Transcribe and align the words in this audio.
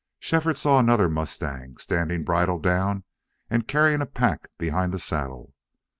Shefford 0.17 0.57
saw 0.57 0.79
another 0.79 1.07
mustang, 1.07 1.77
standing 1.77 2.23
bridle 2.23 2.57
down 2.57 3.03
and 3.51 3.67
carrying 3.67 4.01
a 4.01 4.07
pack 4.07 4.47
behind 4.57 4.91
the 4.91 4.97
saddle. 4.97 5.53